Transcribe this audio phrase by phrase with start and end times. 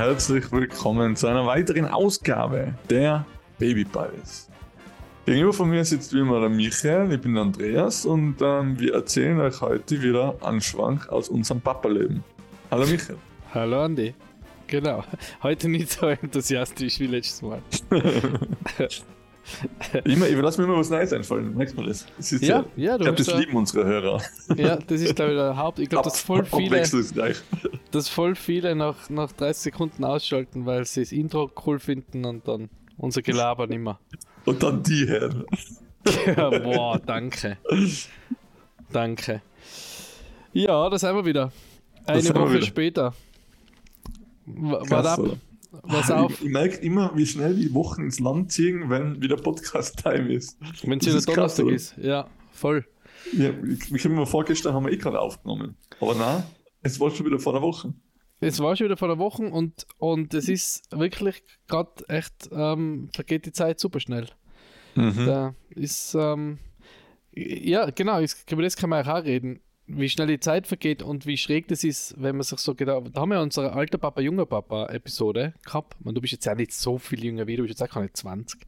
[0.00, 3.26] Herzlich willkommen zu einer weiteren Ausgabe der
[3.58, 4.48] Baby Buddies.
[5.26, 8.94] Gegenüber von mir sitzt wie immer der Michael, ich bin der Andreas und ähm, wir
[8.94, 12.24] erzählen euch heute wieder einen Schwank aus unserem Papa-Leben.
[12.70, 13.18] Hallo Michael.
[13.52, 14.14] Hallo Andi.
[14.68, 15.04] Genau.
[15.42, 17.60] Heute nicht so enthusiastisch wie letztes Mal.
[20.04, 22.06] immer, ich lasse mir immer was Neues einfallen, merkst du das?
[22.16, 24.22] das ist ja, ja, ich glaube, das lieben unsere Hörer.
[24.56, 25.78] Ja, das ist glaube ich der Haupt.
[25.78, 26.82] Ich glaube, dass voll viele,
[27.90, 32.46] dass voll viele nach, nach 30 Sekunden ausschalten, weil sie das Intro cool finden und
[32.46, 33.98] dann unser Gelaber nicht mehr.
[34.44, 35.44] Und dann die Herren.
[36.26, 37.58] ja, boah, danke.
[38.92, 39.42] Danke.
[40.52, 41.52] Ja, da sind wir wieder.
[42.06, 42.66] Eine Woche wieder.
[42.66, 43.14] später.
[44.46, 45.20] Was ab?
[45.70, 46.32] Was auf?
[46.32, 50.58] Ich, ich merke immer, wie schnell die Wochen ins Land ziehen, wenn wieder Podcast-Time ist.
[50.82, 52.84] Wenn es wieder Donnerstag ist, ja, voll.
[53.32, 55.76] Ja, ich, ich habe mir vorgestern, haben wir eh gerade aufgenommen.
[56.00, 56.42] Aber nein,
[56.82, 57.94] es war schon wieder vor der Woche.
[58.40, 63.10] Es war schon wieder vor der Woche und, und es ist wirklich gerade echt, ähm,
[63.14, 64.26] vergeht die Zeit super schnell.
[64.94, 65.26] Mhm.
[65.26, 66.58] Da ist, ähm,
[67.32, 69.60] ja, genau, über das kann man auch reden
[69.96, 73.10] wie schnell die Zeit vergeht und wie schräg das ist, wenn man sich so gedacht
[73.12, 75.96] Da haben wir unsere alter Papa, junger Papa Episode gehabt.
[76.04, 78.12] Man, du bist jetzt ja nicht so viel jünger wie du bist jetzt auch keine
[78.12, 78.60] 20.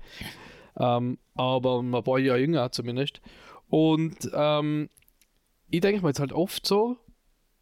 [0.79, 3.21] Ähm, aber ein paar Jahre jünger zumindest.
[3.69, 4.91] Und ähm,
[5.71, 6.99] ich denke mir jetzt halt oft so,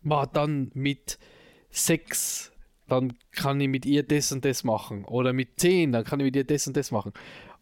[0.02, 1.19] war dann mit
[1.70, 2.52] sechs,
[2.89, 5.05] dann kann ich mit ihr das und das machen.
[5.05, 7.12] Oder mit zehn, dann kann ich mit ihr das und das machen.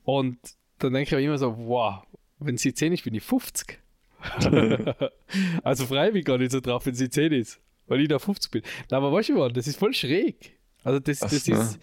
[0.04, 0.38] Und
[0.78, 2.02] dann denke ich mir immer so, wow,
[2.38, 3.78] wenn sie zehn ist, bin ich 50.
[5.62, 8.50] also frei mich gar nicht so drauf, wenn sie 10 ist, weil ich da 50
[8.50, 8.62] bin.
[8.90, 10.58] Na, aber weißt du was, das ist voll schräg.
[10.84, 11.52] Also das, das so.
[11.52, 11.78] ist,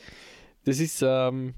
[0.63, 1.53] das ist ähm,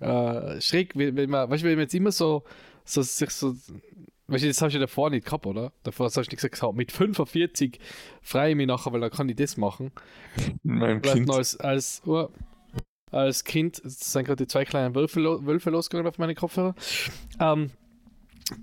[0.00, 2.44] äh, schräg, wenn man, weißt du, wenn man jetzt immer so,
[2.84, 3.54] so sich so,
[4.28, 5.72] weißt du, das hast du ja davor nicht gehabt, oder?
[5.82, 7.78] Davor hast du nicht gesagt, mit 45
[8.22, 9.92] freue ich mich nachher, weil dann kann ich das machen.
[10.62, 11.30] Mein Kind.
[11.30, 12.28] Als, als, oh,
[13.10, 16.74] als Kind sind gerade die zwei kleinen Wölfe, Wölfe losgegangen auf meine Kopfhörer.
[17.40, 17.70] Ähm,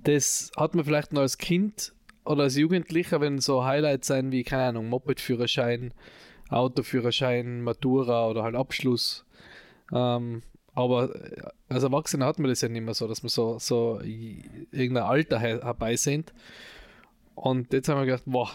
[0.03, 4.43] das hat man vielleicht noch als Kind oder als Jugendlicher, wenn so Highlights sein wie,
[4.43, 5.93] keine Ahnung, Moped-Führerschein,
[6.49, 9.25] Autoführerschein, Matura oder halt Abschluss.
[9.93, 10.41] Ähm,
[10.73, 11.13] aber
[11.69, 15.39] als Erwachsener hat man das ja nicht mehr so, dass man so, so irgendein Alter
[15.39, 16.33] her herbeisehnt.
[17.35, 18.51] Und jetzt haben wir gedacht, boah,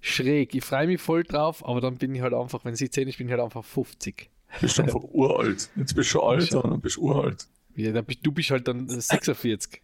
[0.00, 3.08] schräg, ich freue mich voll drauf, aber dann bin ich halt einfach, wenn sie 10
[3.08, 4.30] ist, bin ich halt einfach 50.
[4.60, 5.70] Bist du einfach uralt.
[5.76, 7.46] Jetzt bist du schon alt, und dann bist du uralt.
[7.76, 9.82] Ja, dann bist, du bist halt dann 46.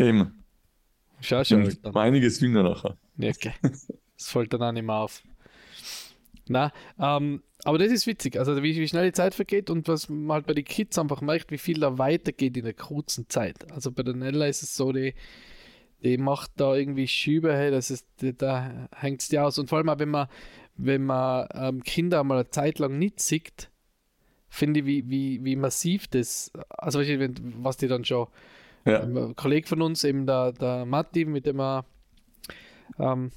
[0.00, 0.44] Eben.
[1.20, 1.76] Schau schon.
[1.82, 1.96] Dann.
[1.96, 2.96] einiges jünger nachher.
[3.18, 3.52] Ja, okay.
[3.62, 5.22] Das fällt dann auch nicht mehr auf.
[6.48, 10.08] Na, ähm, aber das ist witzig, also wie, wie, schnell die Zeit vergeht und was
[10.08, 13.70] man halt bei den Kids einfach merkt, wie viel da weitergeht in der kurzen Zeit.
[13.70, 15.14] Also bei der Nella ist es so, die,
[16.02, 19.58] die macht da irgendwie Schübe, hey, das ist, die, da hängt es dir aus.
[19.58, 20.28] Und vor allem auch, wenn man,
[20.76, 23.70] wenn man ähm, Kinder mal eine Zeit lang nicht sieht,
[24.48, 28.26] finde ich, wie, wie, wie massiv das, also was die dann schon
[28.84, 29.00] ja.
[29.02, 31.84] Ein Kollege von uns, eben der, der Matti, mit dem wir
[32.98, 33.30] ähm,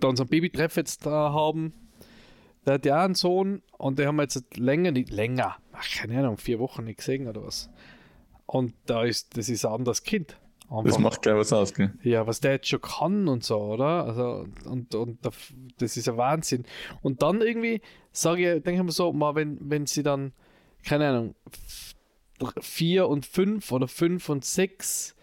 [0.00, 1.72] da unseren Babytreff jetzt da haben,
[2.66, 6.18] der hat ja einen Sohn und der haben wir jetzt länger, nicht länger, ach, keine
[6.18, 7.70] Ahnung, vier Wochen nicht gesehen oder was.
[8.46, 10.38] Und da ist, das ist ein anderes Kind.
[10.68, 10.84] Einfach.
[10.84, 11.92] Das macht gleich was aus, gell?
[12.02, 14.04] Ja, was der jetzt schon kann und so, oder?
[14.04, 15.18] Also, und, und
[15.78, 16.64] das ist ein Wahnsinn.
[17.02, 20.32] Und dann irgendwie, sage ich, denke ich mir so, mal, wenn, wenn sie dann,
[20.84, 21.34] keine Ahnung,
[22.60, 25.14] 4 und 5 oder 5 und 6.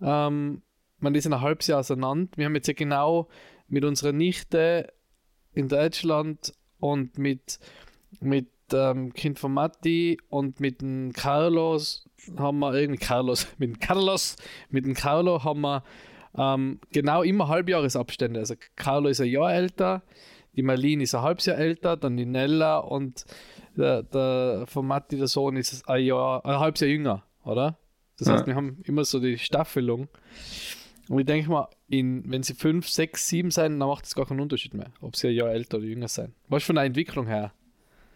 [0.00, 0.62] Ähm,
[0.98, 2.30] man ist ein halbes Jahr auseinander.
[2.36, 3.28] Wir haben jetzt ja genau
[3.68, 4.92] mit unserer Nichte
[5.54, 7.58] in Deutschland und mit,
[8.20, 13.80] mit ähm, Kind von Matti und mit dem Carlos haben wir irgendwie Carlos, mit dem
[13.80, 14.36] Carlos,
[14.70, 15.84] mit dem Carlo haben wir
[16.36, 18.40] ähm, genau immer Halbjahresabstände.
[18.40, 20.02] Also Carlo ist ein Jahr älter,
[20.54, 23.24] die Marlene ist ein halbes Jahr älter, dann die Nella und
[23.76, 27.78] der, der von Matti, der Sohn, ist ein Jahr, ein halbes Jahr jünger, oder?
[28.18, 28.46] Das heißt, ja.
[28.48, 30.08] wir haben immer so die Staffelung.
[31.08, 34.26] Und ich denke mal, in, wenn sie 5, 6, 7 sein, dann macht es gar
[34.26, 36.34] keinen Unterschied mehr, ob sie ein Jahr älter oder jünger sein.
[36.48, 37.52] Was von der Entwicklung her?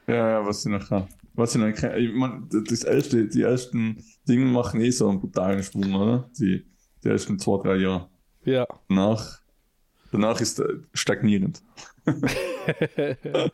[0.07, 1.09] Ja, ja, was sie noch haben.
[1.35, 5.63] Was sie noch ich mein, das erste, die ersten Dinge machen eh so einen brutalen
[5.63, 6.31] Sprung, oder?
[6.39, 6.65] Die,
[7.03, 8.09] die ersten zwei, drei Jahre.
[8.45, 8.67] Ja.
[8.89, 9.41] Danach,
[10.13, 11.63] danach ist er stagnierend.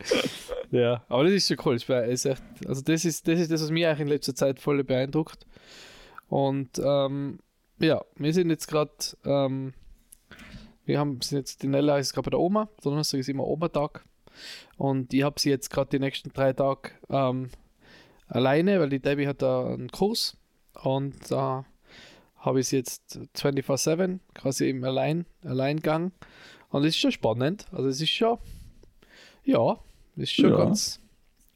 [0.71, 1.75] ja, aber das ist schon cool.
[1.75, 4.83] Ist echt, also das ist, das ist das, was mich eigentlich in letzter Zeit voll
[4.83, 5.45] beeindruckt.
[6.29, 7.39] Und ähm,
[7.79, 8.91] ja, wir sind jetzt gerade,
[9.25, 9.73] ähm,
[10.85, 14.05] wir haben sind jetzt, die Nella ist gerade bei der Oma, Donnerstag ist immer Oma-Tag.
[14.77, 17.49] Und ich habe sie jetzt gerade die nächsten drei Tage ähm,
[18.27, 20.37] alleine, weil die Debbie hat da einen Kurs
[20.81, 21.73] und da äh,
[22.43, 26.11] habe ich sie jetzt 24-7, quasi im Allein, Alleingang.
[26.69, 27.67] Und es ist schon spannend.
[27.71, 28.37] Also es ist schon,
[29.43, 29.77] ja,
[30.15, 30.57] ist schon ja.
[30.57, 30.99] ganz,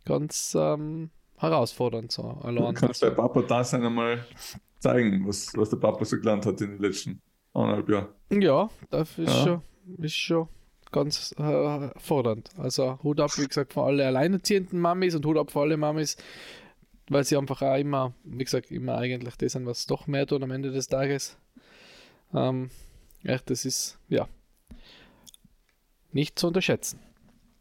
[0.06, 2.24] ganz ähm, herausfordernd so.
[2.24, 2.74] Allein.
[2.74, 4.26] Du kannst bei Papa da sein einmal
[4.80, 7.22] zeigen, was, was der Papa so gelernt hat in den letzten
[7.54, 8.08] eineinhalb Jahren.
[8.30, 9.44] Ja, das ist, ja.
[9.44, 9.62] Schon,
[10.04, 10.48] ist schon
[10.92, 12.50] ganz äh, fordernd.
[12.58, 16.18] Also Hut ab, wie gesagt, von allen alleinerziehenden Mamis und Hut ab für alle Mamis,
[17.10, 20.44] weil sie einfach auch immer, wie gesagt, immer eigentlich das sind, was doch mehr tun
[20.44, 21.38] am Ende des Tages.
[22.34, 22.70] Ähm,
[23.24, 24.28] echt, das ist, ja,
[26.12, 27.00] nicht zu unterschätzen.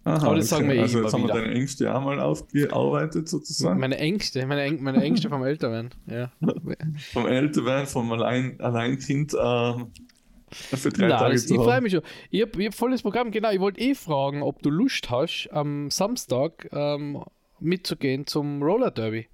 [0.07, 0.61] Aha, Aber das okay.
[0.61, 3.81] sagen wir eh also jetzt haben wir deine Ängste auch mal aufgearbeitet sozusagen?
[3.81, 6.31] Meine Ängste, meine, Äng meine Ängste vom Älterwerden, ja.
[7.13, 12.03] vom Älterwerden, vom Allein Alleinkind äh, für drei Nein, Tage das, Ich freue mich schon.
[12.31, 13.51] Ich habe hab volles Programm, genau.
[13.51, 17.25] Ich wollte eh fragen, ob du Lust hast, am Samstag ähm,
[17.59, 19.27] mitzugehen zum Roller Derby.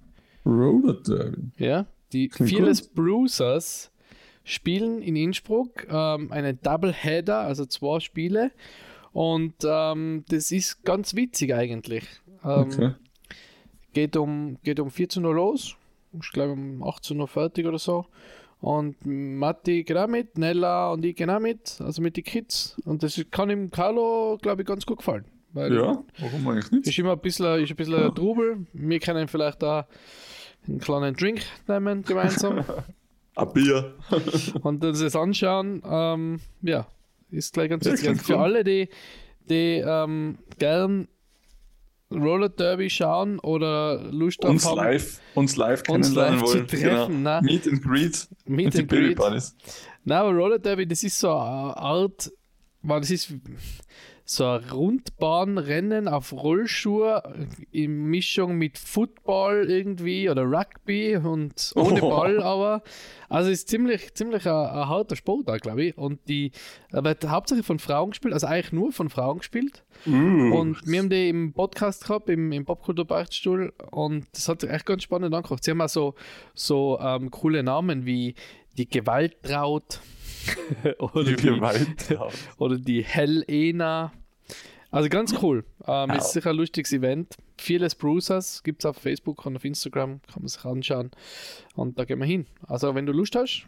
[0.43, 1.51] Roller Derby?
[1.57, 2.95] Ja, die Klingt Fearless gut.
[2.95, 3.91] Bruisers
[4.43, 8.51] spielen in Innsbruck ähm, einen Doubleheader, also zwei Spiele.
[9.13, 12.05] Und ähm, das ist ganz witzig eigentlich.
[12.43, 12.91] Ähm, okay.
[13.93, 15.75] Geht um, geht um 14 Uhr los.
[16.19, 18.05] Ich glaube um 18 Uhr fertig oder so.
[18.59, 22.77] Und Matti geht auch mit, Nella und ich gehen auch mit, also mit den Kids.
[22.85, 25.25] Und das kann ihm Carlo, glaube ich, ganz gut gefallen.
[25.51, 26.87] Weil ja, warum eigentlich nicht?
[26.87, 28.09] Ist immer ein bisschen, ist ein bisschen ja.
[28.09, 28.65] Trubel.
[28.73, 29.87] Wir können vielleicht da
[30.67, 32.63] einen kleinen Drink nehmen gemeinsam.
[33.35, 33.95] ein Bier.
[34.63, 35.83] und das anschauen.
[35.85, 36.87] Ähm, ja,
[37.33, 38.09] ist gleich ganz witzig.
[38.09, 38.89] Also für alle, die,
[39.49, 41.07] die ähm, gern
[42.11, 46.69] Roller Derby schauen oder Lust uns haben, live, uns live kennenlernen uns live wollen.
[46.69, 47.41] Zu treffen, genau.
[47.41, 48.27] Meet and Greet.
[48.45, 49.19] Meet and Greet.
[50.03, 52.31] Nein, aber Roller Derby, das ist so eine Art,
[52.83, 53.33] das ist
[54.25, 57.21] so ein Rundbahnrennen auf Rollschuhe
[57.71, 62.09] in Mischung mit Football irgendwie oder Rugby und ohne oh.
[62.09, 62.83] Ball aber.
[63.27, 65.97] Also ist ziemlich, ziemlich ein, ein harter Sport da, glaube ich.
[65.97, 66.51] Und die
[66.91, 69.83] wird hauptsächlich von Frauen gespielt, also eigentlich nur von Frauen gespielt.
[70.05, 70.53] Mm.
[70.53, 74.85] Und wir haben die im Podcast gehabt, im, im Popkultur-Beichtstuhl und das hat sich echt
[74.85, 75.63] ganz spannend angeguckt.
[75.63, 76.15] Sie haben auch so,
[76.53, 78.35] so ähm, coole Namen wie
[78.77, 79.99] die Gewalttraut
[80.99, 82.17] oder, die, die
[82.57, 84.11] oder die Helena.
[84.91, 85.65] Also ganz cool.
[85.87, 86.11] Ähm.
[86.11, 87.35] Ist sicher ein lustiges Event.
[87.57, 91.11] Vieles Bruisers gibt es auf Facebook und auf Instagram, kann man sich anschauen.
[91.75, 92.45] Und da gehen wir hin.
[92.67, 93.65] Also wenn du Lust hast,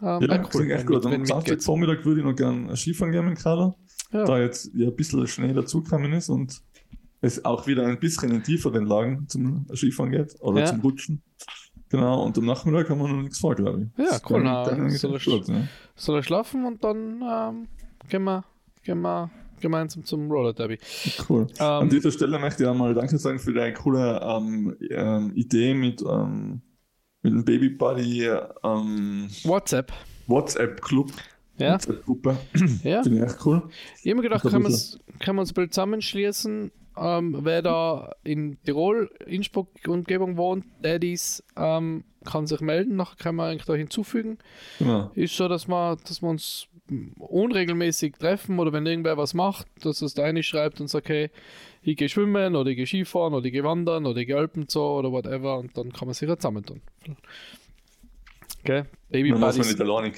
[0.00, 0.70] ähm, ja, cool.
[0.70, 1.04] echt gut.
[1.04, 3.74] Am Samstag Vormittag würde ich noch gerne Skifahren gehen mit Kader.
[4.12, 4.24] Ja.
[4.24, 6.62] Da jetzt ja ein bisschen Schnee dazugekommen ist und
[7.20, 10.66] es auch wieder ein bisschen in tieferen Lagen zum Skifahren geht oder ja.
[10.66, 11.22] zum Rutschen.
[11.90, 14.04] Genau, und am Nachmittag haben wir noch nichts vor, glaube ich.
[14.04, 14.42] Ja, cool.
[14.42, 15.68] Na, soll, er, gut, ne?
[15.96, 17.68] soll er schlafen und dann ähm,
[18.08, 18.44] gehen, wir,
[18.84, 19.30] gehen wir
[19.60, 20.78] gemeinsam zum Roller Derby.
[21.28, 21.46] Cool.
[21.58, 25.74] Ähm, An dieser Stelle möchte ich einmal Danke sagen für deine coole ähm, ähm, Idee
[25.74, 26.60] mit, ähm,
[27.22, 28.26] mit dem Baby Buddy
[28.62, 29.92] ähm, WhatsApp.
[30.26, 31.10] WhatsApp Club.
[31.58, 31.72] Ja.
[31.74, 32.36] WhatsApp-Gruppe.
[32.84, 33.02] Ja.
[33.02, 33.68] Finde ich echt cool.
[34.02, 36.70] Ich habe mir gedacht, können wir uns bald zusammenschließen
[37.00, 43.36] ähm, wer da in Tirol, Innsbruck Umgebung wohnt, Daddies, ähm, kann sich melden, nachher kann
[43.36, 44.38] man eigentlich da hinzufügen.
[44.80, 45.10] Ja.
[45.14, 46.68] Ist so, dass wir, dass wir uns
[47.18, 51.30] unregelmäßig treffen oder wenn irgendwer was macht, dass es da eine schreibt und sagt, hey,
[51.82, 54.66] ich gehe schwimmen oder ich gehe Skifahren oder ich gehe wandern oder ich gehe Alpen
[54.68, 56.80] so oder whatever und dann kann man sich ja zusammentun.
[58.60, 58.84] Okay?
[59.10, 60.12] Baby Man muss man nicht alleine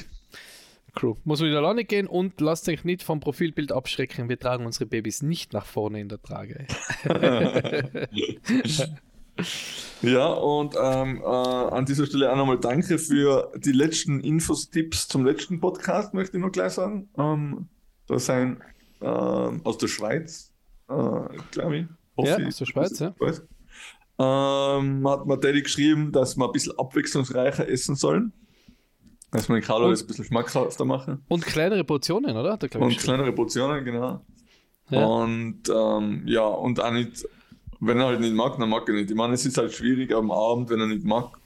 [0.90, 1.16] Crew.
[1.24, 4.28] Muss wieder alleine gehen und lasst euch nicht vom Profilbild abschrecken.
[4.28, 6.66] Wir tragen unsere Babys nicht nach vorne in der Trage.
[10.02, 15.08] ja, und ähm, äh, an dieser Stelle auch nochmal danke für die letzten Infos, Tipps
[15.08, 17.08] zum letzten Podcast, möchte ich noch gleich sagen.
[17.16, 17.68] Ähm,
[18.06, 18.62] da sein
[19.00, 20.52] äh, aus der Schweiz,
[20.88, 20.94] äh,
[21.50, 21.86] glaube ich.
[22.26, 23.14] Ja, aus der Schweiz, ja.
[24.18, 28.32] Ähm, hat mir Daddy geschrieben, dass wir ein bisschen abwechslungsreicher essen sollen.
[29.30, 31.24] Dass man die Calories ein bisschen schmackhafter machen.
[31.28, 32.58] Und kleinere Portionen, oder?
[32.78, 34.24] und kleinere Portionen, genau.
[34.90, 35.04] Ja.
[35.04, 37.24] Und ähm, ja, und auch nicht,
[37.78, 39.10] wenn er halt nicht mag, dann mag er nicht.
[39.10, 41.38] Ich meine, es ist halt schwierig am Abend, wenn er nicht mag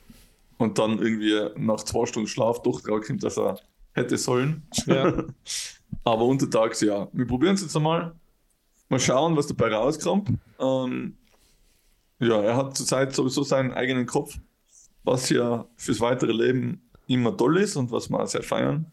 [0.56, 3.58] und dann irgendwie nach zwei Stunden Schlaf doch drauf kommt, dass er
[3.92, 4.62] hätte sollen.
[4.86, 5.24] Ja.
[6.04, 7.08] Aber untertags ja.
[7.12, 8.14] Wir probieren es jetzt einmal.
[8.88, 10.30] Mal schauen, was dabei rauskommt.
[10.58, 11.16] Ähm,
[12.18, 14.38] ja, er hat zurzeit sowieso seinen eigenen Kopf,
[15.02, 18.92] was ja fürs weitere Leben immer toll ist und was wir auch sehr feiern.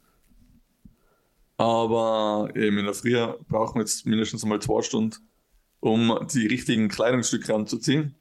[1.58, 3.16] Aber eben in der Früh
[3.48, 5.16] brauchen wir jetzt mindestens mal zwei Stunden,
[5.80, 8.16] um die richtigen Kleidungsstücke anzuziehen,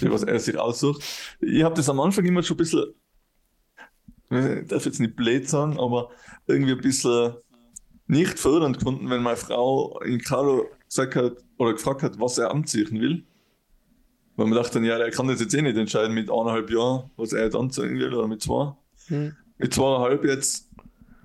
[0.00, 1.02] die was er sich aussucht.
[1.40, 2.94] Ich habe das am Anfang immer schon ein bisschen,
[4.30, 6.10] ich darf jetzt nicht blöd sagen, aber
[6.46, 7.34] irgendwie ein bisschen
[8.08, 12.50] nicht fördernd gefunden, wenn meine Frau in Carlo gesagt hat oder gefragt hat, was er
[12.50, 13.24] anziehen will.
[14.36, 17.32] Weil man dachte ja, er kann das jetzt eh nicht entscheiden mit eineinhalb Jahren, was
[17.32, 18.74] er jetzt anziehen will oder mit zwei.
[19.08, 19.36] Hm.
[19.58, 20.70] Mit zweieinhalb jetzt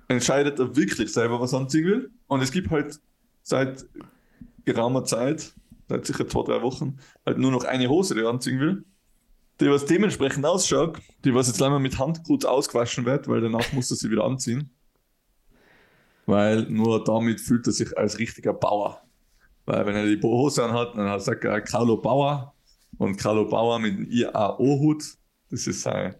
[0.08, 2.10] entscheidet er wirklich selber, was er anziehen will.
[2.26, 3.00] Und es gibt halt
[3.42, 3.86] seit
[4.64, 5.54] geraumer Zeit
[5.88, 8.84] seit sicher zwei, drei Wochen, halt nur noch eine Hose, die er anziehen will.
[9.60, 13.72] Die was dementsprechend ausschaut, die was jetzt einmal mit Hand gut ausgewaschen wird, weil danach
[13.72, 14.70] muss er sie wieder anziehen.
[16.26, 19.02] Weil nur damit fühlt er sich als richtiger Bauer.
[19.66, 22.54] Weil wenn er die Hose anhat, dann sagt er Carlo Bauer
[22.98, 25.04] und Carlo Bauer mit dem IAO-Hut,
[25.50, 26.14] das ist sein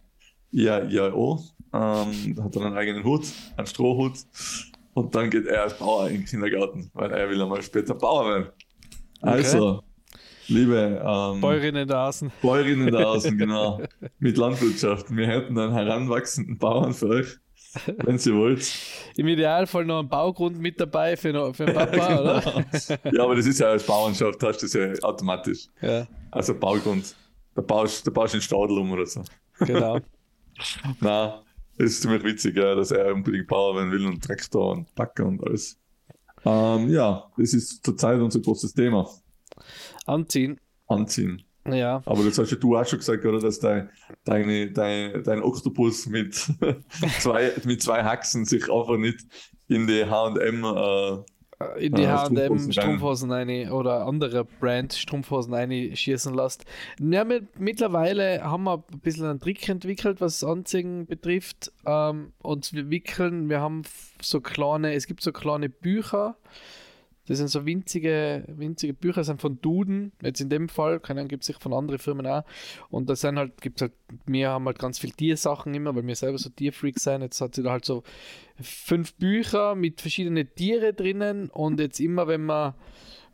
[0.53, 1.41] IAO,
[1.73, 3.27] ähm, da hat er einen eigenen Hut,
[3.57, 4.15] einen Strohhut
[4.95, 8.29] und dann geht er als Bauer in den Kindergarten, weil er will einmal später Bauer
[8.29, 8.47] werden.
[9.21, 10.19] Also, okay.
[10.49, 12.33] liebe ähm, Bäuerinnen da außen.
[12.41, 13.83] Bäuerinnen da außen, genau.
[14.19, 15.15] Mit Landwirtschaft.
[15.15, 17.37] Wir hätten einen heranwachsenden Bauern für euch,
[17.99, 18.73] wenn Sie wollt.
[19.17, 22.21] Im Idealfall noch ein Baugrund mit dabei für, für den Papa, genau.
[22.21, 22.43] oder?
[23.13, 25.67] ja, aber das ist ja als Bauernschaft, hast du das ja automatisch.
[25.83, 26.07] Ja.
[26.31, 27.15] Also Baugrund.
[27.55, 29.23] Da baust du in Stadel um oder so.
[29.61, 29.99] Genau.
[31.01, 31.33] Nein,
[31.79, 35.27] es ist ziemlich witzig, ja, dass er unbedingt Power werden will und Traktor und Backer
[35.27, 35.79] und alles.
[36.45, 39.09] Ähm, ja, das ist zurzeit unser großes Thema.
[40.07, 40.61] Anziehen.
[40.87, 41.43] Anziehen.
[41.67, 42.03] Ja.
[42.07, 43.41] Aber das hast ja du auch schon gesagt, oder?
[43.41, 43.91] Dass dein,
[44.25, 46.35] deine, dein, dein Oktopus mit
[47.21, 49.21] zwei, mit zwei Haxen sich einfach nicht
[49.69, 51.25] in die HM äh,
[51.79, 56.65] in die ja, H&M Strumpfhosen rein oder andere Brand Strumpfhosen schießen lässt.
[57.01, 61.73] Ja, mit, mittlerweile haben wir ein bisschen einen Trick entwickelt, was Anziehen betrifft.
[61.85, 63.83] Ähm, und wir wickeln, wir haben
[64.23, 66.37] so kleine, es gibt so kleine Bücher,
[67.29, 71.29] das sind so winzige, winzige Bücher, sind von Duden, jetzt in dem Fall, keine Ahnung,
[71.29, 72.43] gibt es sich von anderen Firmen auch.
[72.89, 73.93] Und das sind halt, gibt halt,
[74.25, 77.21] wir haben halt ganz viele Tiersachen immer, weil wir selber so Tierfreaks sind.
[77.21, 78.03] Jetzt hat sie da halt so
[78.61, 82.75] fünf Bücher mit verschiedenen Tiere drinnen und jetzt immer, wenn wir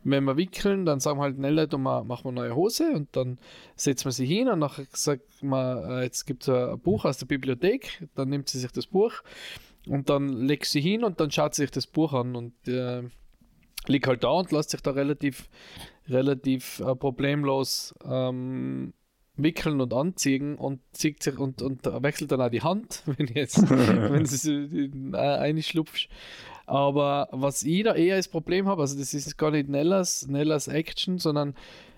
[0.07, 3.39] wenn wir wickeln, dann sagen wir halt, Nelle, du machen wir neue Hose und dann
[3.75, 7.17] setzen wir sie hin und nachher sagt man, äh, jetzt gibt es ein Buch aus
[7.17, 9.23] der Bibliothek, dann nimmt sie sich das Buch
[9.87, 13.01] und dann legt sie hin und dann schaut sie sich das Buch an und äh,
[13.89, 15.49] liegt halt da und lässt sich da relativ,
[16.07, 18.93] relativ äh, problemlos ähm,
[19.37, 23.69] wickeln und anziehen und zieht sich und, und wechselt dann auch die Hand, wenn jetzt,
[23.69, 26.09] wenn sie äh, einschlupft.
[26.67, 30.67] Aber was ich da eher als Problem habe, also das ist gar nicht Nellas, Nellas
[30.67, 31.53] Action, sondern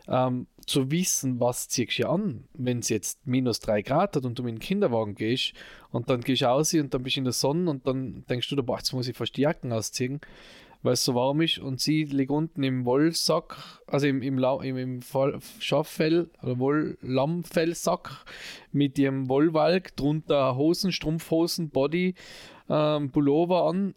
[0.09, 4.37] ähm, zu wissen, was ziehst du an, wenn es jetzt minus 3 Grad hat und
[4.37, 5.53] du mit dem Kinderwagen gehst
[5.91, 8.49] und dann gehst du aus und dann bist du in der Sonne und dann denkst
[8.49, 10.19] du, boah, jetzt muss ich fast die Jacken ausziehen
[10.83, 13.57] weil es so warm ist und sie liegt unten im Wollsack,
[13.87, 15.01] also im, im, im, im
[15.59, 18.25] Schafffell oder Woll-Lammfellsack
[18.71, 22.15] mit ihrem Wollwalk, drunter Hosen, Strumpfhosen, Body,
[22.69, 23.95] ähm, Pullover an.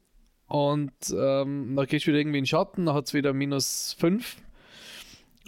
[0.48, 3.94] Und ähm, dann gehst du wieder irgendwie in den Schatten, dann hat es wieder minus
[4.00, 4.42] 5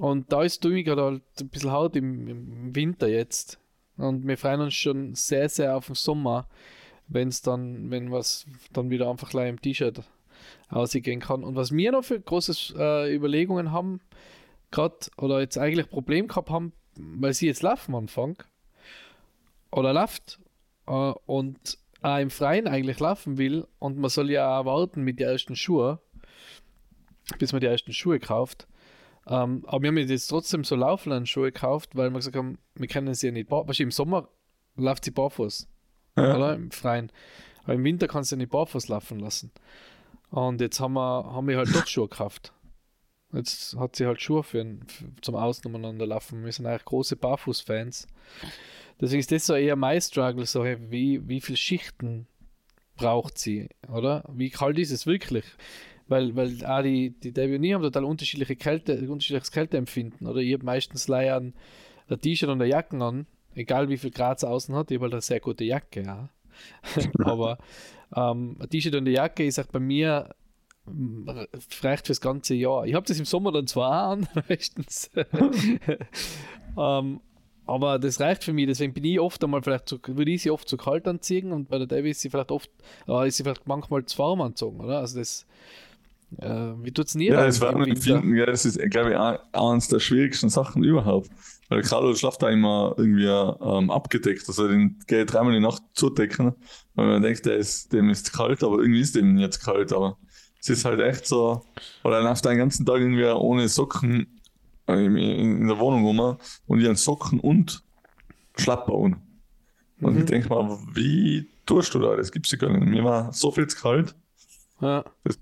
[0.00, 3.58] und da ist du gerade halt ein bisschen Haut im, im Winter jetzt.
[3.96, 6.48] Und wir freuen uns schon sehr, sehr auf den Sommer,
[7.08, 10.02] wenn es dann, wenn was dann wieder einfach gleich im T-Shirt
[10.68, 11.44] ausgehen kann.
[11.44, 14.00] Und was wir noch für große äh, Überlegungen haben,
[14.70, 18.36] gerade oder jetzt eigentlich Problem gehabt haben, weil sie jetzt laufen anfangen
[19.70, 20.40] oder läuft
[20.86, 25.20] äh, und auch im Freien eigentlich laufen will und man soll ja auch warten mit
[25.20, 25.98] den ersten Schuhen,
[27.38, 28.66] bis man die ersten Schuhe kauft.
[29.26, 32.88] Ähm, aber wir haben jetzt trotzdem so laufenden Schuhe gekauft, weil wir gesagt haben, wir
[32.88, 34.28] können sie ja nicht, wahrscheinlich im Sommer
[34.74, 35.68] läuft sie barfuß,
[36.16, 36.36] ja.
[36.36, 37.12] oder im Freien.
[37.62, 39.52] Aber im Winter kannst du sie nicht barfuß laufen lassen.
[40.32, 42.54] Und jetzt haben wir, haben wir halt doch Schuhe gekauft.
[43.34, 46.42] Jetzt hat sie halt Schuhe für, für zum Außen umeinander laufen.
[46.42, 48.06] Wir sind eigentlich große Barfuß-Fans.
[48.98, 52.26] Deswegen ist das so eher mein Struggle, so wie, wie viele Schichten
[52.96, 54.24] braucht sie, oder?
[54.32, 55.44] Wie kalt ist es wirklich?
[56.08, 60.40] Weil, weil auch die, die Debbie und ich haben total unterschiedliche Kälte, unterschiedliches Kälteempfinden, oder?
[60.40, 61.54] Ich habe meistens leider ein
[62.20, 65.14] T-Shirt und eine Jacke an, egal wie viel Grad es außen hat, ich habe halt
[65.14, 66.30] eine sehr gute Jacke, ja.
[67.24, 67.58] Aber
[68.14, 70.34] ähm, ein T-Shirt und eine Jacke ist auch bei mir
[70.86, 71.28] mm,
[71.82, 72.86] reicht fürs ganze Jahr.
[72.86, 75.10] Ich habe das im Sommer dann zwar an, meistens.
[76.78, 77.20] ähm,
[77.64, 80.50] aber das reicht für mich, deswegen bin ich oft einmal vielleicht zu, würde ich sie
[80.50, 82.70] oft zu kalt anziehen und bei der Debbie ist sie vielleicht oft,
[83.06, 84.98] äh, ist sie vielleicht manchmal zu warm anzogen, oder?
[84.98, 85.46] Also das,
[86.38, 87.28] äh, wie tut es nie?
[87.28, 89.16] Ja, das war finden, ja, das ist, glaube ich,
[89.56, 91.30] eines der schwierigsten Sachen überhaupt.
[91.72, 94.46] Weil Carlo schlaft da immer irgendwie ähm, abgedeckt.
[94.46, 96.54] Also den geht dreimal die Nacht zudecken,
[96.94, 99.90] weil man denkt, der ist, dem ist kalt, aber irgendwie ist dem jetzt kalt.
[99.94, 100.18] Aber
[100.60, 101.64] es ist halt echt so,
[102.04, 104.38] oder er läuft den ganzen Tag irgendwie ohne Socken
[104.86, 106.36] äh, in, in, der Wohnung rum
[106.66, 107.82] und ihren Socken und
[108.58, 109.22] Schlapper an.
[110.02, 110.18] Und mhm.
[110.18, 112.16] ich denke mal, wie tust du da?
[112.16, 112.84] Das gibt's ja gar nicht.
[112.84, 114.14] Mir war so viel zu kalt.
[114.82, 115.06] Ja.
[115.24, 115.38] Das,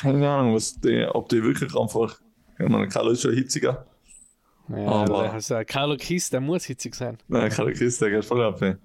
[0.00, 2.20] keine Ahnung, was die, ob die wirklich einfach.
[2.60, 3.88] Ja, meine Carlo ist schon hitziger.
[4.68, 7.18] Ja, aber also Carlo Kiss, der muss hitzig sein.
[7.28, 8.60] Nein, Carlo Kiss, der geht voll ab.
[8.62, 8.76] Ey.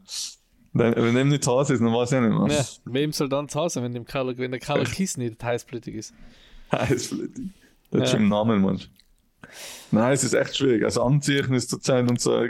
[0.73, 2.47] Wenn dem nicht zu Hause ist, dann weiß ich nicht mehr.
[2.47, 5.95] Ja, wem soll dann zu Hause, wenn, dem Carlo, wenn der Carlo Kiss nicht heißblütig
[5.95, 6.13] ist?
[6.71, 7.45] Heißblütig.
[7.91, 8.17] Das ist ja.
[8.17, 8.79] schon im Namen, Mann.
[9.91, 10.83] Nein, es ist echt schwierig.
[10.83, 12.49] Also Anziehen ist zurzeit unser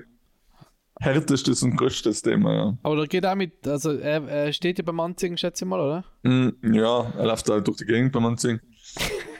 [1.00, 2.78] härtestes und größtes Thema, ja.
[2.84, 5.80] Aber da geht auch mit, also er, er steht ja beim Anziehen, schätze ich mal,
[5.80, 6.04] oder?
[6.24, 8.60] Mm, ja, er läuft halt durch die Gegend beim Anziehen.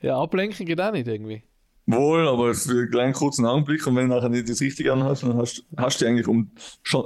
[0.00, 1.42] ja, ablenken geht auch nicht irgendwie.
[1.86, 5.24] Wohl, aber für einen kleinen kurzen Augenblick und wenn du nachher nicht das Richtige anhast,
[5.24, 6.52] dann hast, hast du dich eigentlich um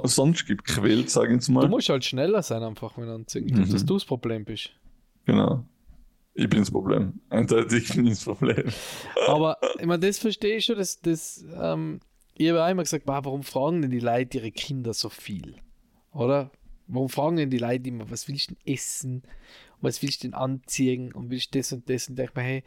[0.03, 1.61] sonst gequält, sag ich jetzt mal.
[1.61, 3.45] Du musst halt schneller sein einfach, wenn du anziehen.
[3.45, 3.71] Mhm.
[3.71, 4.71] Dass du das Problem bist.
[5.25, 5.65] Genau.
[6.35, 7.19] Ich bin das Problem.
[7.29, 8.65] Eindeutig bin ich das Problem.
[9.27, 11.99] Aber ich meine, das verstehe ich schon, dass das, ähm,
[12.35, 15.55] ich habe einmal gesagt, warum fragen denn die Leute ihre Kinder so viel?
[16.13, 16.51] Oder?
[16.85, 19.23] Warum fragen denn die Leute immer, was willst du denn essen?
[19.81, 21.11] Was willst du denn anziehen?
[21.11, 22.07] Und willst du das und das?
[22.07, 22.63] Und denke mir, hey,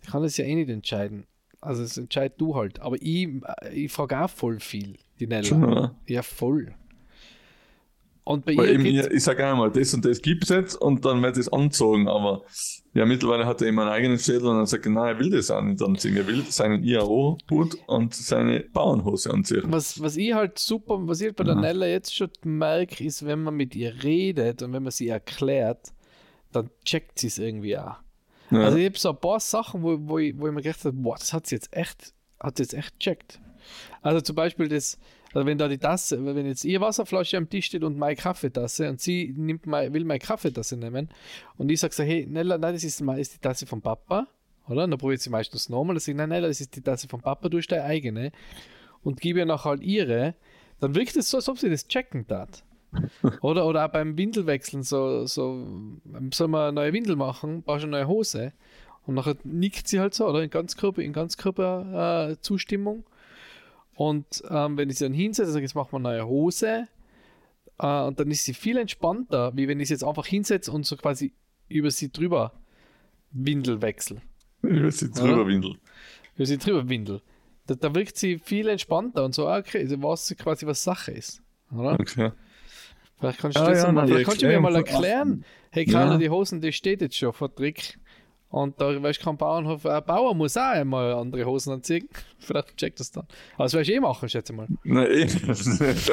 [0.00, 1.26] ich kann das ja eh nicht entscheiden.
[1.60, 2.80] Also das entscheid du halt.
[2.80, 3.28] Aber ich,
[3.72, 5.44] ich frage auch voll viel, die Nella.
[5.44, 6.74] Schon, ja, voll.
[8.24, 11.22] Und bei Weil ihr ich sage einmal, das und das gibt es jetzt und dann
[11.22, 12.42] wird es anzogen, aber
[12.92, 15.30] ja, mittlerweile hat er eben einen eigenen Schädel und dann sagt er, nein, er will
[15.30, 16.16] das auch nicht anziehen.
[16.16, 19.62] Er will seinen IAO-Hut und seine Bauernhose anziehen.
[19.66, 21.60] Was, was ich halt super, was ich bei der ja.
[21.60, 25.92] Nella jetzt schon merke, ist, wenn man mit ihr redet und wenn man sie erklärt,
[26.52, 27.96] dann checkt sie es irgendwie auch.
[28.50, 28.60] Ja.
[28.60, 30.96] Also ich habe so ein paar Sachen, wo, wo, ich, wo ich mir gedacht habe,
[31.18, 33.40] das hat sie jetzt echt, hat jetzt echt checkt.
[34.02, 34.98] Also zum Beispiel das,
[35.32, 38.88] also wenn da die Tasse, wenn jetzt ihr Wasserflasche am Tisch steht und meine Kaffeetasse
[38.88, 41.08] und sie nimmt mal, will meine Kaffeetasse nehmen
[41.56, 44.26] und ich sage so, hey Nella, nein, das ist, ist die Tasse vom Papa,
[44.66, 44.84] oder?
[44.84, 47.20] Und dann probiert sie meistens nochmal, sage ich, nein, Nella, das ist die Tasse vom
[47.20, 48.32] Papa, du hast deine eigene
[49.02, 50.34] und gebe ihr nachher halt ihre,
[50.80, 52.64] dann wirkt es so, als ob sie das checken tat.
[53.40, 55.66] Oder, oder auch beim Windelwechseln, so, so,
[56.32, 58.52] soll man eine neue Windel machen, brauchst du eine neue Hose.
[59.06, 60.42] Und nachher nickt sie halt so, oder?
[60.42, 62.98] In Ganzkörper, in Ganzkörper-Zustimmung.
[62.98, 66.88] Äh, und ähm, wenn ich sie dann hinsetze, sage jetzt machen wir eine neue Hose.
[67.78, 70.86] Äh, und dann ist sie viel entspannter, wie wenn ich sie jetzt einfach hinsetze und
[70.86, 71.32] so quasi
[71.68, 72.52] über sie drüber
[73.30, 74.20] Windel wechsel.
[74.62, 75.76] Über sie drüber Windel.
[76.36, 77.22] Über sie drüber Windel.
[77.66, 81.12] Da, da wirkt sie viel entspannter und so, ah, okay, also weiß quasi, was Sache
[81.12, 81.42] ist.
[81.72, 81.94] Oder?
[81.94, 82.32] Okay.
[83.20, 86.18] Vielleicht kannst du, ah, ja, mal, vielleicht kannst du mir mal erklären, hey Karl, ja.
[86.18, 87.98] die Hosen, die steht jetzt schon vor Trick.
[88.48, 92.08] Und da weißt du, kein Bauernhof, ein Bauer muss auch einmal andere Hosen anziehen.
[92.38, 93.24] Vielleicht checkt das dann.
[93.54, 94.66] Aber das wirst du eh machen, schätze mal.
[94.82, 95.06] Nein,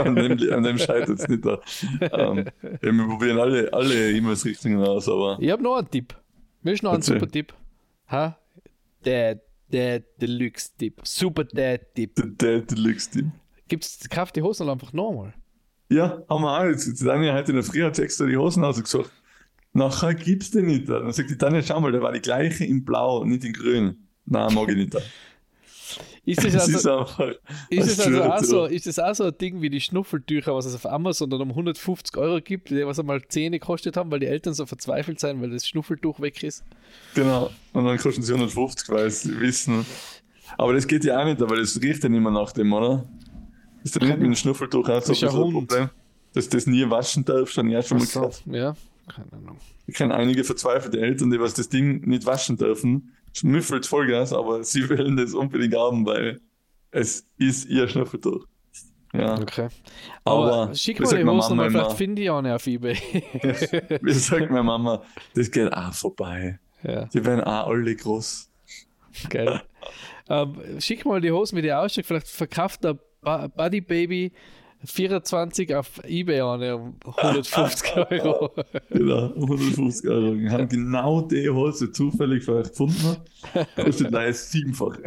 [0.03, 1.43] an dem, an dem scheitert es nicht.
[1.43, 1.59] Da.
[2.11, 2.45] Um,
[2.81, 5.37] wir probieren alle, alle Himmelsrichtungen aus, aber.
[5.39, 6.13] Ich habe noch einen Tipp.
[6.61, 7.53] Willst du noch einen super Tipp?
[8.11, 8.37] Ha?
[9.03, 9.39] Der,
[9.71, 11.01] der Deluxe-Tipp.
[11.05, 11.45] Super.
[11.45, 13.25] Der Dad Deluxe-Tipp.
[13.67, 15.33] Gibt's, kauf die Hosen einfach nochmal.
[15.89, 16.65] Ja, haben wir auch.
[16.65, 19.11] Jetzt, jetzt Daniel heute in der Früh hat extra die Hosen ausgesucht.
[19.73, 20.89] Nachher gibt's den nicht.
[20.89, 24.07] Dann sagt die Tanja, schau mal, der war die gleiche in blau, nicht in grün.
[24.25, 24.97] Nein, mag ich nicht.
[26.25, 27.29] Ist das, also, ist, einfach,
[27.69, 30.65] ist, das also auch so, ist das auch so ein Ding wie die Schnuffeltücher, was
[30.65, 34.19] es auf Amazon dann um 150 Euro gibt, die was einmal 10 gekostet haben, weil
[34.19, 36.65] die Eltern so verzweifelt sind, weil das Schnuffeltuch weg ist?
[37.15, 39.85] Genau, und dann kosten sie 150, weil sie wissen.
[40.57, 43.05] Aber das geht ja auch nicht, aber das riecht ja nicht mehr nach dem, oder?
[43.83, 45.89] Ist das nicht mit dem Schnuffeltuch auch so ein, Problem?
[46.33, 48.43] Dass du das nie waschen darfst, schon ja schon mal gehört.
[48.45, 48.75] Ja,
[49.07, 49.57] keine Ahnung.
[49.87, 53.13] Ich kenne einige verzweifelte Eltern, die was das Ding nicht waschen dürfen.
[53.33, 56.41] Schnüffelt Vollgas, aber sie wollen das unbedingt haben, weil
[56.91, 58.45] es ist ihr Schnüffeltuch.
[59.13, 59.39] Ja.
[59.39, 59.69] Okay.
[60.25, 62.95] Aber, aber schick mal die Hosen mal, vielleicht finde ich auch nicht auf Ebay.
[64.01, 65.01] wie sagt meine Mama,
[65.33, 66.59] das geht auch vorbei.
[66.83, 67.05] Ja.
[67.05, 68.51] Die werden auch alle groß.
[69.29, 69.61] Geil.
[70.29, 72.05] ähm, schick mal die Hosen, wie die ausschaut.
[72.05, 72.99] Vielleicht verkauft der
[73.55, 74.31] Buddy Baby
[74.83, 78.51] 24 auf Ebay an um 150 Euro.
[78.89, 80.37] genau, 150 Euro.
[80.37, 83.17] Wir haben genau die Hose zufällig vielleicht gefunden.
[83.75, 84.97] Kostet leider siebenfach.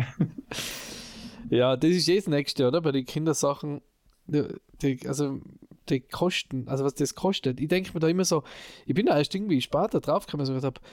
[1.51, 2.81] ja, das ist eh das nächste, oder?
[2.81, 3.81] Bei den Kindersachen.
[4.27, 5.41] Die, also
[5.89, 7.61] die Kosten, also was das kostet.
[7.61, 8.45] Ich denke mir da immer so,
[8.87, 10.87] ich bin da erst irgendwie später drauf gekommen, so gesagt habe,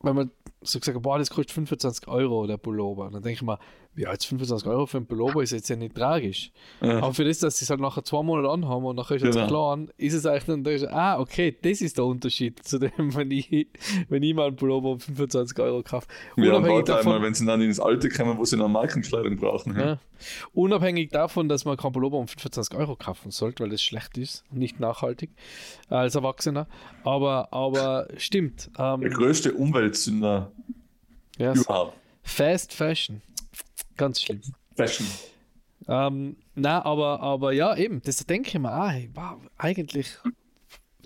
[0.00, 0.30] weil man
[0.62, 3.06] so gesagt boah, das kostet 25 Euro, der Pullover.
[3.06, 3.58] Und dann denke ich mir,
[3.96, 6.52] ja, jetzt 25 Euro für einen Pullover ist jetzt ja nicht tragisch.
[6.80, 6.98] Ja.
[6.98, 9.34] Aber für das, dass sie es halt nachher zwei Monate anhaben und nachher ist es
[9.34, 9.48] genau.
[9.48, 13.30] klar, ist es eigentlich dann, ist, ah, okay, das ist der Unterschied zu dem, wenn
[13.30, 13.68] ich,
[14.08, 16.06] wenn ich mal einen Pullover um 25 Euro kaufe.
[16.36, 19.76] Ja, Unabhängig davon, einmal, wenn sie dann ins Alte kommen, wo sie dann Markenkleidung brauchen.
[19.76, 19.98] Ja.
[20.54, 24.44] Unabhängig davon, dass man keinen Pullover um 25 Euro kaufen sollte, weil das schlecht ist
[24.50, 25.30] und nicht nachhaltig
[25.88, 26.68] als Erwachsener.
[27.02, 28.70] Aber, aber stimmt.
[28.78, 30.52] Ähm, der größte Umweltsünder
[31.38, 31.62] yes.
[31.62, 31.94] überhaupt.
[32.22, 33.22] Fast Fashion.
[34.00, 34.40] Ganz schlimm.
[34.74, 35.06] Fashion.
[35.88, 40.16] Ähm, na, aber, aber ja, eben, das denke ich mir, ah, wow, eigentlich,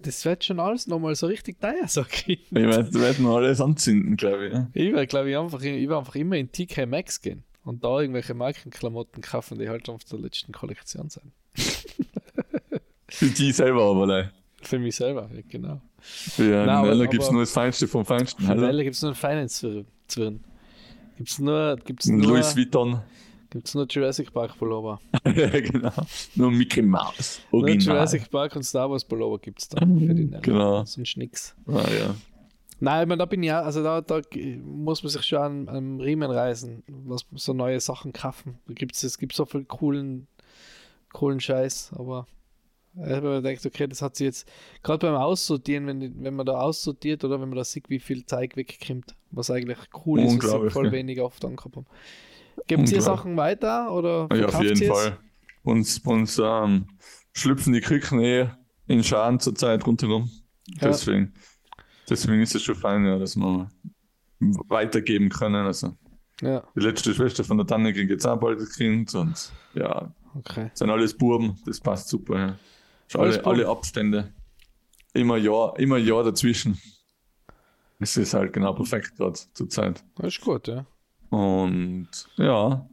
[0.03, 2.41] das wird schon alles nochmal so richtig teuer, sag ich.
[2.41, 4.53] Ich werde werd noch alles anzünden, glaube ich.
[4.53, 4.71] Ja.
[4.75, 8.01] Ich werde, glaube ich, einfach, ich werde einfach immer in TK Maxx gehen und da
[8.01, 11.33] irgendwelche Markenklamotten kaufen, die halt auf der letzten Kollektion sind.
[13.09, 14.33] Für die selber aber, ne?
[14.63, 15.81] Für mich selber, ja, genau.
[15.99, 18.45] Für Nella gibt es nur das Feinste vom Feinsten.
[18.45, 20.45] Für Nella gibt es nur ein Finance-Zwirn.
[21.17, 23.01] Gibt's nur, gibt's nur, Louis Vuitton.
[23.51, 25.01] gibt's nur Jurassic Park Pullover.
[25.25, 25.93] ja, genau.
[26.35, 27.41] Nur Mickey Mouse.
[27.53, 27.97] Nur Original.
[27.97, 29.79] Jurassic Park und Star Wars Pullover gibt's da.
[29.81, 30.31] Für die.
[30.43, 30.85] Genau.
[30.85, 31.55] Sonst nix.
[31.67, 32.15] Ah, ja.
[32.81, 34.21] Nein, ich meine, da bin ich ja, also da, da
[34.63, 38.59] muss man sich schon an, am Riemen reißen, was so neue Sachen kaufen.
[38.67, 40.27] Da gibt's, es gibt so viel coolen,
[41.13, 42.27] coolen Scheiß, aber
[42.95, 44.49] wenn man denkt, okay, das hat sie jetzt,
[44.83, 48.25] gerade beim Aussortieren, wenn, wenn man da aussortiert oder wenn man da sieht, wie viel
[48.25, 50.93] Zeug wegkommt, was eigentlich cool ist, was sie Unglaublich, voll gell?
[50.93, 51.87] wenig oft angehabt haben.
[52.69, 53.03] Ihr Unglaublich.
[53.03, 54.99] Sachen weiter oder ja, auf jeden ihr es?
[54.99, 55.19] Fall.
[55.65, 56.87] Uns, uns ähm,
[57.33, 58.49] schlüpfen die Küken eh
[58.87, 60.31] in Schaden zur Zeit rundherum.
[60.81, 60.89] Ja.
[60.89, 61.35] Deswegen,
[62.09, 63.69] deswegen ist es schon fein, ja, dass wir
[64.69, 65.67] weitergeben können.
[65.67, 65.97] Also
[66.41, 70.15] Ja, die letzte Schwester von der Tanne kriegt jetzt auch bald das Kind und ja,
[70.35, 70.71] okay.
[70.75, 72.39] sind alles Buben, das passt super.
[72.39, 72.59] Ja.
[73.15, 74.33] Alle, alle Abstände.
[75.13, 76.79] Immer ein Jahr, immer Jahr dazwischen.
[78.01, 80.05] Es ist halt genau perfekt gerade zur Zeit.
[80.17, 80.85] Das ist gut, ja.
[81.31, 82.89] Und ja.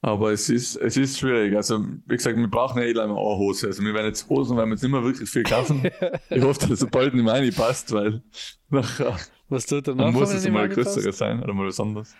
[0.00, 1.56] Aber es ist, es ist schwierig.
[1.56, 3.68] Also, wie gesagt, wir brauchen ja eh leider eine Hose.
[3.68, 5.82] Also, wir werden jetzt Hosen, werden wir jetzt nicht mehr wirklich viel kaufen.
[6.30, 8.22] ich hoffe, dass es bald nicht mehr reinpasst, weil
[8.68, 9.16] nachher
[9.48, 10.06] Was tut danach?
[10.06, 12.14] dann muss es mal größere sein oder mal was anderes.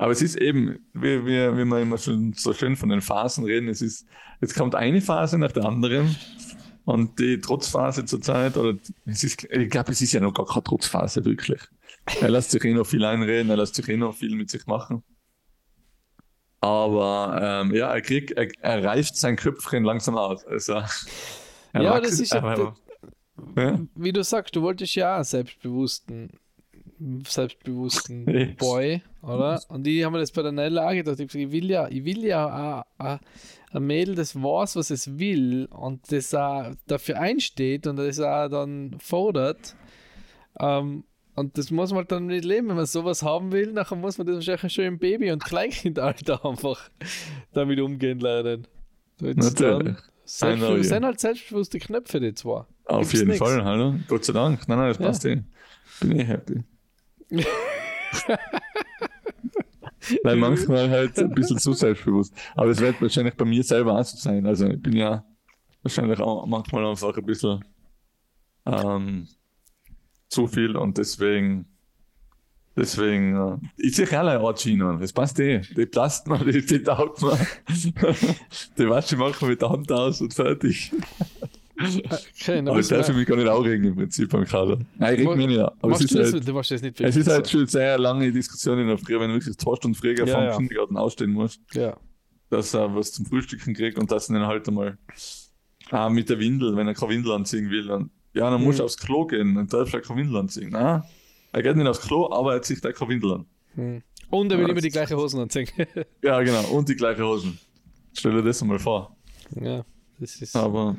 [0.00, 3.44] Aber es ist eben, wie, wie, wie wir immer schon so schön von den Phasen
[3.44, 4.06] reden, es ist,
[4.40, 6.16] jetzt kommt eine Phase nach der anderen
[6.86, 10.64] und die Trotzphase zurzeit, oder es ist, ich glaube, es ist ja noch gar keine
[10.64, 11.60] Trotzphase wirklich.
[12.22, 14.66] Er lässt sich eh noch viel einreden, er lässt sich eh noch viel mit sich
[14.66, 15.02] machen.
[16.62, 20.44] Aber ähm, ja, er kriegt, er, er reift sein Köpfchen langsam aus.
[20.46, 20.82] Also,
[21.74, 22.74] Ja, das ist ja- einfach-
[23.56, 26.30] ja, Wie du sagst, du wolltest ja einen selbstbewussten,
[27.26, 28.56] selbstbewussten.
[28.58, 29.60] Boy, oder?
[29.68, 31.18] Und die haben mir das bei der Nella auch gedacht.
[31.18, 35.18] Ich, hab gesagt, ich will ja, ich will ja ein, Mädel, das weiß, was es
[35.18, 39.76] will und das auch dafür einsteht und das auch dann fordert.
[40.58, 41.04] Ähm,
[41.36, 42.68] und das muss man dann nicht leben.
[42.68, 46.44] Wenn man sowas haben will, nachher muss man das wahrscheinlich schon im Baby- und Kleinkindalter
[46.48, 46.90] einfach
[47.52, 48.66] damit umgehen lernen.
[49.20, 49.54] Natürlich.
[49.58, 52.64] dann Selbstbewusst, sind halt selbstbewusste Knöpfe, die zwei.
[52.84, 53.38] Auf Gibt's jeden nix.
[53.38, 53.94] Fall, hallo.
[54.08, 54.66] Gott sei Dank.
[54.68, 55.06] Nein, nein, das Ja.
[55.06, 55.42] passt eh.
[56.00, 56.62] Bin eh happy.
[60.24, 62.34] Weil manchmal halt ein bisschen zu selbstbewusst.
[62.54, 64.46] Aber es wird wahrscheinlich bei mir selber auch so sein.
[64.46, 65.24] Also ich bin ja
[65.82, 67.64] wahrscheinlich auch manchmal einfach ein bisschen
[68.66, 69.28] ähm,
[70.28, 71.66] zu viel und deswegen
[72.76, 75.00] deswegen äh, ich sehe alle Ortschien an.
[75.00, 75.60] Das passt eh.
[75.60, 75.88] Die
[76.28, 77.38] mir, die, die taugt mir.
[78.78, 80.92] die wasche ich manchmal mit der Hand aus und fertig.
[82.46, 84.78] Dann Aber ich müssen darf mich gar nicht aufregen im Prinzip am Kader.
[84.98, 85.60] Nein, ich reg mich nicht.
[85.60, 87.98] Aber es ist, du, das, halt, du machst das nicht es ist halt schon sehr
[87.98, 90.56] lange Diskussion in der Früh, wenn du wirklich zwei Stunden früher Ja, vom ja.
[90.56, 91.96] Kindergarten ausstehen musst, Ja.
[92.50, 94.98] dass er was zum Frühstücken kriegt und dass er dann halt einmal
[95.90, 98.80] ah, mit der Windel, wenn er keine Windel anziehen will, dann, ja, dann muss Mhm.
[98.80, 100.70] er aufs Klo gehen und darf er keine Windel anziehen.
[100.70, 101.02] Nein,
[101.52, 103.46] er geht nicht aufs Klo, aber er zieht da keine Windel an.
[103.74, 104.02] Hm.
[104.30, 105.66] Und er will Ja, immer die gleiche Hosen anziehen.
[106.22, 107.58] Ja, genau, und die gleiche Hosen.
[108.12, 109.16] Stell dir das einmal vor.
[109.60, 109.84] ja,
[110.20, 110.54] das ist.
[110.54, 110.96] Aber,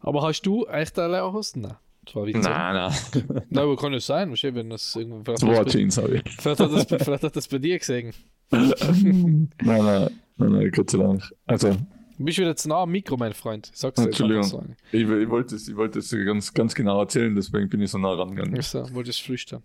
[0.00, 1.62] Aber hast du echt alle auch Hosen?
[1.62, 1.76] Nein.
[2.14, 2.92] Nein, nein.
[3.50, 5.22] Nein, aber kann es sein, wahrscheinlich, wenn das irgendwo.
[5.22, 6.22] Vielleicht, Zwei hat das bei- Jeans habe ich.
[6.40, 8.12] vielleicht, hat das, vielleicht hat das bei dir gesehen.
[8.50, 11.22] nein, nein, nein, nein, Gott sei Dank.
[11.46, 11.76] Also,
[12.18, 13.70] Du bist wieder zu nah am Mikro, mein Freund.
[13.72, 14.42] Ich sag's Entschuldigung.
[14.44, 14.74] einfach so.
[14.92, 17.96] Ich, ich wollte es ich wollte es ganz, ganz genau erzählen, deswegen bin ich so
[17.98, 18.56] nah rangegangen.
[18.58, 19.62] Ach So, wolltest flüstern.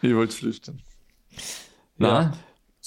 [0.00, 0.80] Ich wollte flüchten.
[1.98, 2.32] Ja.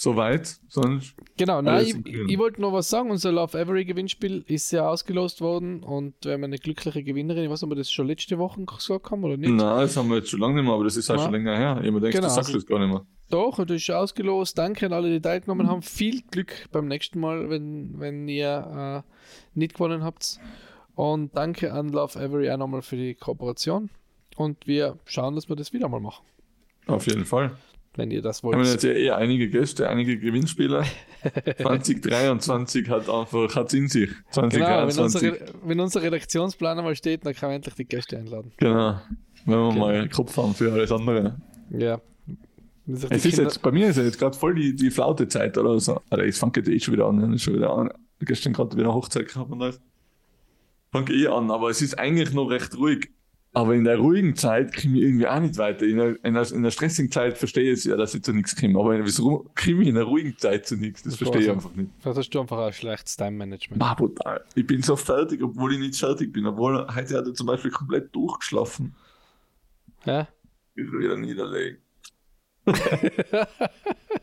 [0.01, 1.13] Soweit, sonst.
[1.37, 3.11] Genau, nein, ich, ich wollte noch was sagen.
[3.11, 7.43] Unser Love Every Gewinnspiel ist ja ausgelost worden und wir haben eine glückliche Gewinnerin.
[7.43, 9.51] Ich weiß nicht, ob wir das schon letzte Woche gesagt haben oder nicht.
[9.51, 11.21] Nein, das haben wir jetzt schon lange nicht mehr, aber das ist auch Ja.
[11.21, 11.81] schon länger her.
[11.83, 13.05] Ich mir gedacht, Genau, du sagst also- das gar nicht mehr.
[13.29, 14.57] Doch, und das ist ausgelost.
[14.57, 15.83] Danke an alle, die teilgenommen haben.
[15.83, 19.09] Viel Glück beim nächsten Mal, wenn, wenn ihr äh,
[19.53, 20.39] nicht gewonnen habt.
[20.95, 23.91] Und danke an Love Every auch nochmal für die Kooperation.
[24.35, 26.25] Und wir schauen, dass wir das wieder mal machen,
[26.87, 27.51] Auf jeden Fall.
[27.95, 28.69] Wenn ihr das Wir haben wollt.
[28.71, 30.85] jetzt ja eh einige Gäste, einige Gewinnspieler.
[31.61, 34.09] 2023 hat einfach, hat in sich.
[34.33, 35.31] Genau, wenn 2023.
[35.31, 38.51] unser, wenn unser Redaktionsplan einmal steht, dann kann man endlich die Gäste einladen.
[38.57, 38.99] Genau.
[39.45, 39.71] Wenn wir Genau.
[39.73, 41.37] mal Kopf haben für alles andere.
[41.71, 41.99] Ja.
[42.87, 45.79] Es ist Kinder- jetzt, bei mir ist ja jetzt gerade voll die, die Flaute-Zeit oder
[45.79, 46.01] so.
[46.09, 47.33] Alter, jetzt fängt eh schon wieder an.
[47.33, 47.89] Ist schon wieder an.
[48.19, 49.79] Gestern gerade wieder Hochzeit gehabt und alles.
[50.91, 53.09] Fängt eh an, aber es ist eigentlich noch recht ruhig.
[53.53, 55.85] Aber in der ruhigen Zeit komme ich irgendwie auch nicht weiter.
[55.85, 58.55] In der, in der, in der stressigen Zeit verstehe ich ja, dass ich zu nichts
[58.55, 58.79] komme.
[58.79, 61.03] Aber wieso komme ich in der ruhigen Zeit zu nichts?
[61.03, 61.91] Das verstehe ich einfach nicht.
[61.99, 63.77] Vielleicht hast du einfach ein schlechtes Time-Management.
[63.77, 64.41] Bah, brutal.
[64.55, 66.45] Ich bin so fertig, obwohl ich nicht fertig bin.
[66.45, 68.95] Obwohl heute hat er zum Beispiel komplett durchgeschlafen.
[70.05, 70.29] Ja?
[70.75, 71.79] Ich will wieder niederlegen.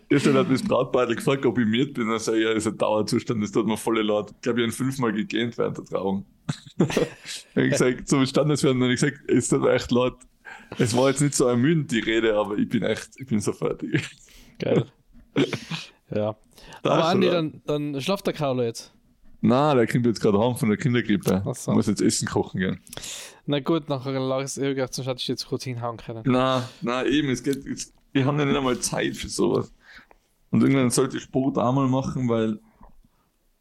[0.09, 2.09] Gestern hat mich das Brautbadel gefragt, ob ich mit bin.
[2.09, 4.31] Dann sage ich, ja, ist ein Dauerzustand, das tut mir voll leid.
[4.31, 6.25] Ich glaube, ich habe ihn fünfmal gegähnt während der Trauung.
[6.79, 10.15] ich habe gesagt, zum Standeswerden, und ich gesagt, es tut mir echt leid.
[10.79, 13.53] Es war jetzt nicht so ermüdend, die Rede, aber ich bin echt, ich bin so
[13.53, 14.09] fertig.
[14.59, 14.87] Geil.
[16.11, 16.37] ja.
[16.83, 18.93] Aber Andi, dann, dann schlaft der Carlo jetzt.
[19.41, 21.43] Nein, der kommt jetzt gerade heim von der Kindergrippe.
[21.55, 21.73] So.
[21.73, 22.81] Muss jetzt Essen kochen gehen.
[23.47, 26.23] Na gut, nachher lag es irgendwie, hätte ich jetzt kurz hinhauen können.
[26.27, 29.73] Nein, nein, eben, es geht, es, wir haben ja nicht einmal Zeit für sowas.
[30.51, 32.59] Und irgendwann sollte ich Sport auch mal machen, weil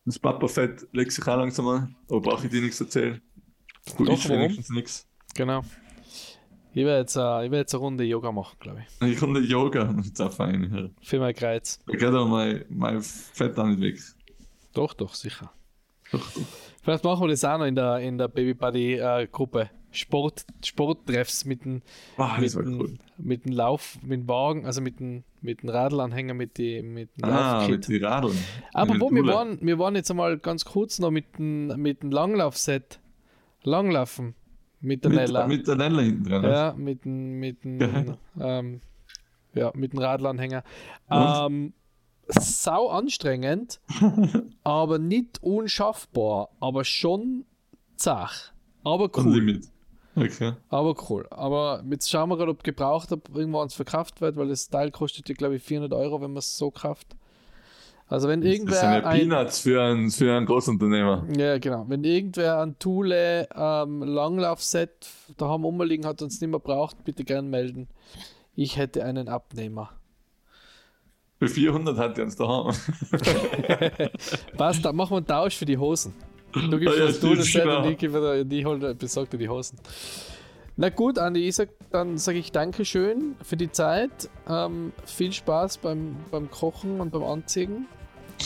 [0.05, 1.95] das Papa-Fett legt sich auch langsam an.
[2.09, 3.21] Aber brauche ich dir nichts erzählen.
[3.95, 5.07] Gut, ich wenigstens nichts.
[5.35, 5.61] Genau.
[6.73, 9.01] Ich werde jetzt, uh, ich jetzt eine Runde Yoga machen, glaube ich.
[9.01, 10.93] Eine Runde Yoga, das ist auch fein.
[11.01, 11.79] Für meinen Kreuz.
[11.87, 13.99] Da geht aber mein, mein Fett auch nicht weg.
[14.73, 15.51] Doch, doch, sicher.
[16.11, 16.41] Doch, doch.
[16.83, 19.69] Vielleicht machen wir das auch noch in der, in der Baby Buddy äh, Gruppe.
[19.91, 21.81] Sport, Sporttreffs mit dem,
[22.17, 22.93] oh, mit, cool.
[23.17, 27.09] mit dem Lauf, mit dem Wagen, also mit dem, mit dem Radlanhänger, mit dem mit
[27.17, 28.37] dem Ah, mit den Radeln.
[28.73, 32.11] Aber wo, wir waren, wir waren jetzt einmal ganz kurz noch mit dem, mit dem
[32.11, 32.99] Langlaufset.
[33.63, 34.35] Langlaufen.
[34.81, 35.47] Mit der Nella.
[35.47, 36.43] Mit der Nella hinten dran.
[36.43, 38.81] Ja, mit dem, mit dem, ähm,
[39.55, 40.63] ja, mit dem Radlanhänger.
[41.09, 41.73] Ähm,
[42.27, 43.79] sau anstrengend,
[44.63, 47.45] aber nicht unschaffbar, aber schon
[47.95, 48.51] zach.
[48.83, 49.61] Aber cool.
[50.17, 50.53] Okay.
[50.69, 51.27] Aber cool.
[51.29, 55.29] Aber jetzt schauen wir gerade, ob gebraucht ob irgendwann verkauft wird, weil das Teil kostet
[55.29, 57.15] ja, glaube ich, 400 Euro, wenn man es so kauft.
[58.07, 58.71] Also wenn irgendwer.
[58.71, 61.27] Das sind ja Peanuts für einen, für einen Großunternehmer.
[61.37, 61.85] Ja, genau.
[61.87, 67.23] Wenn irgendwer ein Thule ähm, Langlaufset daheim umliegen hat und es nicht mehr braucht, bitte
[67.23, 67.87] gern melden.
[68.55, 69.91] Ich hätte einen Abnehmer.
[71.37, 72.73] Für 400 hat er uns daheim.
[74.57, 76.13] Passt, dann machen wir einen Tausch für die Hosen.
[76.69, 77.83] Du gibst ah, ja, das genau.
[77.83, 79.77] und ich, gebe, die hol, besorgt dir die Hosen.
[80.79, 84.29] Na gut, Andi, ich sag, dann sage ich Dankeschön für die Zeit.
[84.47, 87.87] Ähm, viel Spaß beim, beim Kochen und beim Anziehen.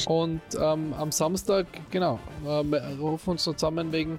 [0.08, 4.18] Und ähm, am Samstag, genau, äh, wir rufen uns noch zusammen wegen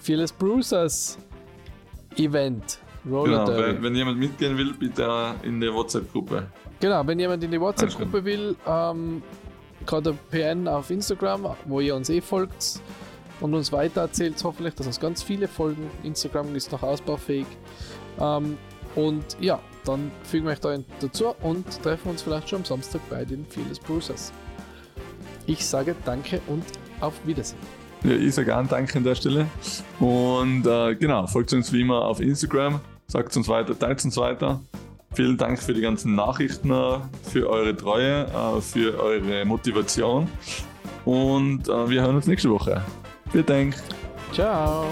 [0.00, 1.18] Fearless Bruisers
[2.18, 2.78] Event.
[3.10, 6.48] Roller genau, wenn, wenn, jemand mitgehen will, bitte in der WhatsApp-Gruppe.
[6.80, 9.22] Genau, wenn jemand in die WhatsApp-Gruppe will, ähm,
[9.86, 12.80] gerade PN auf Instagram, wo ihr uns eh folgt
[13.40, 15.90] und uns weiter erzählt, hoffentlich, dass uns ganz viele folgen.
[16.02, 17.46] Instagram ist noch ausbaufähig.
[18.18, 18.56] Ähm,
[18.94, 23.00] und ja, dann fügen wir euch da dazu und treffen uns vielleicht schon am Samstag
[23.10, 24.32] bei den Fearless Bruisers.
[25.46, 26.64] Ich sage danke und
[27.00, 27.58] auf Wiedersehen.
[28.04, 29.46] Ja, ich sage auch Danke an der Stelle.
[30.00, 34.60] Und äh, genau, folgt uns wie immer auf Instagram, sagt uns weiter, teilt uns weiter.
[35.12, 40.28] Vielen Dank für die ganzen Nachrichten, äh, für eure Treue, äh, für eure Motivation.
[41.04, 42.82] Und äh, wir hören uns nächste Woche.
[43.36, 43.74] Vielen Dank.
[44.32, 44.88] Ciao.